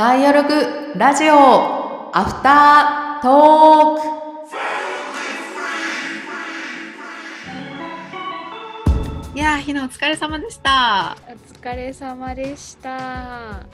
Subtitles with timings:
[0.00, 1.34] ダイアログラジオ
[2.16, 4.00] アフタートー
[9.34, 11.18] クいやー、ひなお疲れ様でした。
[11.28, 13.66] お疲れ様でした。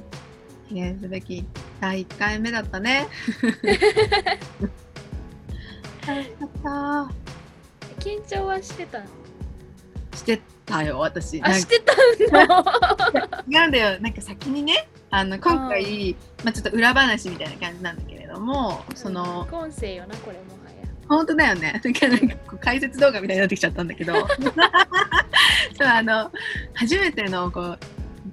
[0.69, 1.45] 記念すべき
[1.79, 3.07] 第1回目だったね。
[6.09, 6.31] 楽し
[6.61, 7.09] かっ
[8.01, 9.05] 緊張はしてたの？
[10.11, 10.17] た。
[10.17, 11.41] してたよ、私。
[11.41, 11.95] あ、なんかしてた
[12.49, 12.65] の？
[13.49, 14.01] 違うんだよ。
[14.01, 20.89] なんか先にね、あの今回、まあ、ちょっと裏話みたいな感じなんだけれども、その、副音声よな、これもはや。
[21.09, 21.81] 本当だよね。
[21.83, 24.15] なんか解説動画みたいになってきちゃったんだけど、
[25.79, 26.33] そうあの
[26.75, 27.79] 初めてのこう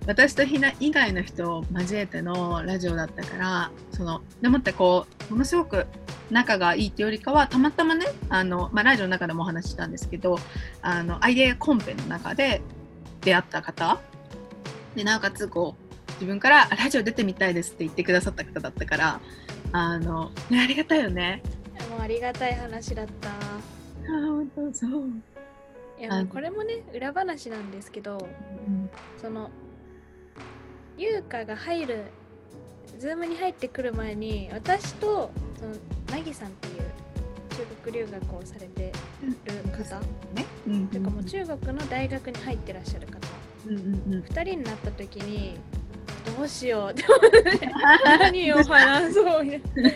[0.07, 5.85] 私とひな以外の人を交えてのラジオだったから、そのでもってこうものすごく
[6.31, 10.37] 仲がいいっていうよりかはたまたまねあの、まあ、ラジオの中でもお話ししたんですけど
[10.81, 12.61] あのアイデアコンペの中で
[13.21, 13.99] 出会った方
[14.95, 19.21] でなおかつこう自分からあラジオ出てみたいですって言ってくださった方だったから
[19.71, 21.41] あの、ね、ありがたいよね。
[21.89, 23.29] もうありがたい話だった。
[23.29, 23.33] あ
[24.05, 25.07] 本当そう。
[25.99, 28.17] いや、これもね、裏話なんですけど、
[28.67, 28.89] うん
[29.21, 29.49] その、
[30.97, 32.03] 優香が入る、
[32.99, 35.75] ズームに入ってくる前に、私と、その、
[36.11, 36.75] なぎさんっていう
[37.51, 38.91] 中国留学をされて
[39.45, 39.99] る方、
[40.35, 40.45] ね。
[40.67, 43.19] うんてかもう中国の大学に入ってらっしゃる方、
[43.67, 44.23] うんうんうん。
[44.23, 45.57] 2人になった時に
[46.25, 46.91] どうしよう。
[46.91, 47.03] って
[48.19, 49.93] 何を話そうみたいな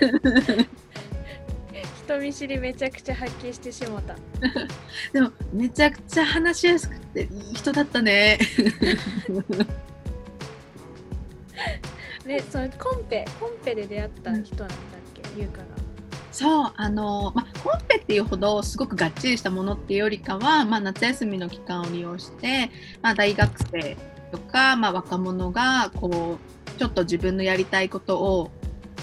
[2.06, 4.16] 人見知りめちゃくちゃ発揮してしもた。
[5.14, 8.39] でもめちゃくちゃ話しやすくていい人だったね。
[12.25, 14.78] で そのコンペコンペで出会った人なんだっ
[15.14, 15.22] け？
[15.42, 15.66] 優香が。
[16.31, 22.70] そうあのまあコンペっていうほどすごくがっちりしたものっていうよりかは、まあ、夏休みの期間を利用して、
[23.02, 23.98] まあ、大学生
[24.31, 28.52] とか、まあ、若者がこうちょっと自分のやりたいことを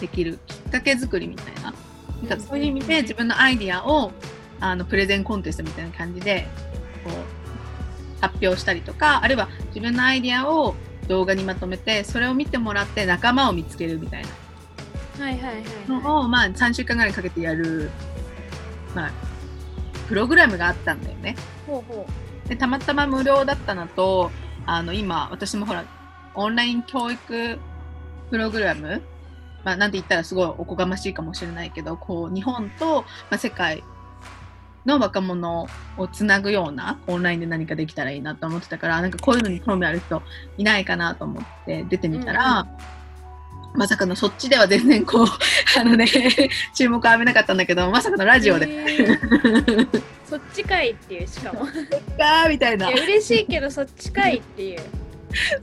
[0.00, 1.74] できるきっかけ作りみたいな。
[2.28, 2.38] なん。
[2.38, 3.02] かそういう意味で。
[3.02, 4.12] 自分のアイディアを
[4.60, 6.46] あのプレゼンコンテストみたいな感じで
[7.04, 10.74] こう発表したりとかあるいは自分のアイディアを
[11.08, 14.28] 動画にまとめてそれを見てもらって仲間を見つけるみたいな。
[15.18, 15.30] のは
[16.20, 17.90] を、まあ、3週間ぐらいかけてやる、
[18.96, 19.12] まあ、
[20.08, 21.36] プログラムがあったんだよね。
[21.68, 22.06] い、ほうほ
[22.48, 24.30] でたまたま無料だったのと
[24.66, 25.84] あの今私もほら
[26.34, 27.58] オンライン教育
[28.30, 29.02] プログラム、
[29.64, 33.84] まあ、なんて言ったらすごいおこがましいかもしれないけどこう日本と、まあ、世界
[34.86, 35.66] の若者
[35.96, 40.22] をつなぐようなオンラインで何かできたらいいなと思ってたからなんかこういうのに興味ある人
[40.58, 42.68] いないかなと思って出てみたら、うん
[43.74, 45.26] まさかのそっちでは全然こう
[45.78, 46.06] あのね
[46.74, 48.68] 注目を浴びなかったんだけどまさかのラうジオで。
[48.68, 50.13] へー
[50.64, 51.64] ちかいっていうしかも。
[51.64, 51.68] い
[52.18, 52.90] 「ガー」みたいな。
[52.90, 54.80] や嬉しいけどそっちかいっていう。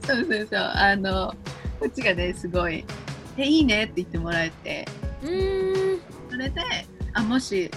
[0.06, 0.60] そうそうそう。
[0.60, 1.34] あの
[1.80, 2.84] こっちがねすごい
[3.36, 4.86] 「えいいね」って言ってもらえて。
[5.22, 6.00] うーん。
[6.30, 6.62] それで
[7.14, 7.70] あもし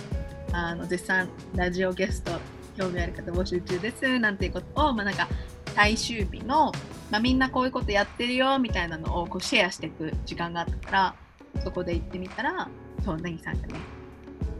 [0.53, 2.31] あの絶賛ラジオゲスト
[2.77, 5.27] 興味ある方募集中ですなんていうことを、まあ、なんか
[5.75, 6.71] 最終日の、
[7.11, 11.15] まあ、みんなこういうことやってるよみたいなのをこうシェアしていく時間があったから
[11.63, 12.69] そこで行ってみたら
[13.03, 13.73] そうなぎさんがね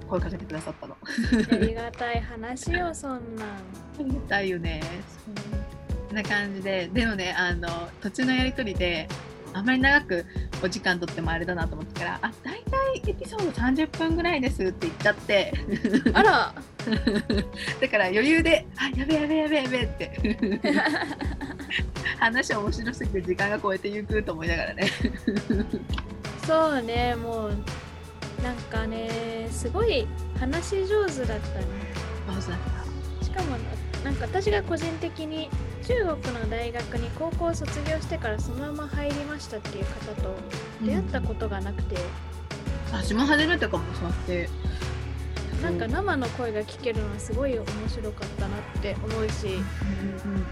[0.05, 0.97] 声かけてくださったの。
[1.51, 3.59] ありがたい話よそんなんあ
[3.99, 4.81] りがたいよね。
[6.07, 7.67] そんな感じで、でもね、あの
[8.01, 9.07] 途中のやりとりで、
[9.53, 10.25] あんまり長く
[10.61, 15.53] お時間とってもあれだなと思ってから、あ、大体エピソード30分ぐらいですって言っちゃって、
[16.13, 16.53] あら
[17.81, 20.11] だから余裕で、あ、やべやべやべやべって、
[22.19, 24.89] 話面白すぎて時間が超えていくと思いながらね。
[26.45, 27.57] そうねもう
[28.45, 30.07] なんかねすごい
[30.39, 31.65] 話し上手だったね。
[32.29, 33.57] あそうだっしかも
[34.03, 35.49] なんか私が個人的に
[35.81, 40.35] 中国の大学に高校を卒業してからそのまま入りましたっていう方と
[40.79, 41.95] た出会ったことがなくて、
[42.91, 44.49] 私も初めてかもそうやって。
[45.63, 49.47] なんか生の声が聞けるのはすごい面白かったなって思うし。
[49.47, 50.45] うん。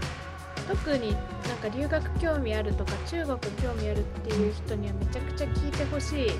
[0.66, 1.20] 特になん
[1.58, 6.30] か留学興味あるとか中国興味あるっていう人にはめちゃくちゃ聞いてほしい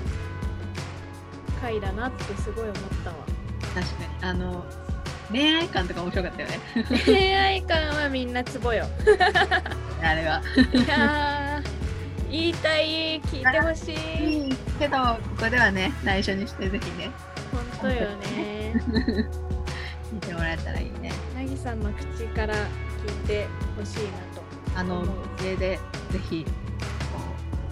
[1.65, 3.15] 回だなってすごい思ったわ。
[3.73, 4.29] 確かに。
[4.29, 4.63] あの、
[5.31, 6.59] 恋愛観とか面白かったよね。
[7.05, 8.85] 恋愛観はみんなツボよ。
[10.03, 10.43] あれは。
[10.71, 13.93] いやー言いたい聞いてほし
[14.49, 14.55] い。
[14.77, 17.09] けどここではね内緒にしてぜひね。
[17.51, 18.79] 本当よね。
[20.11, 21.11] 聞いてもらえたらいいね。
[21.35, 22.57] なぎさんの口から聞
[23.23, 24.43] いてほしいなと。
[24.75, 25.03] あの
[25.41, 25.79] 家で
[26.11, 26.45] ぜひ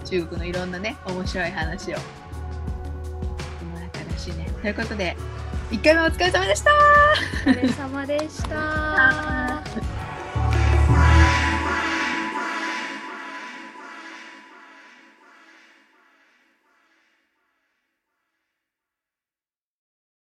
[0.04, 1.98] 中国のいろんなね面白い話を
[4.24, 4.46] しいね。
[4.62, 5.16] ということで
[5.70, 6.70] 1回目お疲れ様でした。
[7.46, 9.62] お疲れ様でした